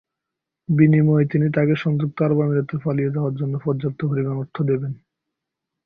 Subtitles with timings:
[0.69, 4.93] বিনিময়ে, তিনি তাকে সংযুক্ত আরব আমিরাতে পালিয়ে যাওয়ার জন্য পর্যাপ্ত পরিমাণ অর্থ দেবেন।